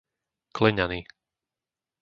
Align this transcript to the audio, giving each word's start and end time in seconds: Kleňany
Kleňany 0.55 0.99